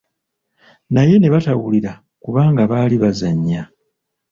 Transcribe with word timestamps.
Naye 0.93 1.15
ne 1.19 1.27
batawulira 1.33 1.91
kubanga 2.23 2.61
baali 2.71 2.95
bazannya. 3.03 3.61